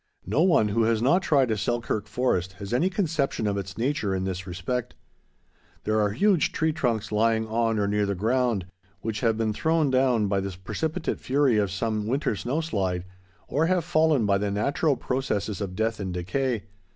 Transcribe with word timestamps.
No 0.25 0.41
one 0.41 0.69
who 0.69 0.81
has 0.85 0.99
not 0.99 1.21
tried 1.21 1.51
a 1.51 1.57
Selkirk 1.57 2.07
forest 2.07 2.53
has 2.53 2.73
any 2.73 2.89
conception 2.89 3.45
of 3.45 3.55
its 3.55 3.77
nature 3.77 4.15
in 4.15 4.23
this 4.23 4.47
respect. 4.47 4.95
There 5.83 5.99
are 6.01 6.09
huge 6.09 6.51
tree 6.51 6.73
trunks 6.73 7.11
lying 7.11 7.45
on 7.45 7.77
or 7.77 7.87
near 7.87 8.07
the 8.07 8.15
ground, 8.15 8.65
which 9.01 9.19
have 9.19 9.37
been 9.37 9.53
thrown 9.53 9.91
down 9.91 10.25
by 10.25 10.39
the 10.39 10.57
precipitate 10.63 11.19
fury 11.19 11.59
of 11.59 11.69
some 11.69 12.07
winter 12.07 12.35
snow 12.35 12.61
slide, 12.61 13.03
or 13.47 13.67
have 13.67 13.85
fallen 13.85 14.25
by 14.25 14.39
the 14.39 14.49
natural 14.49 14.95
processes 14.97 15.61
of 15.61 15.75
death 15.75 15.99
and 15.99 16.15
decay. 16.15 16.63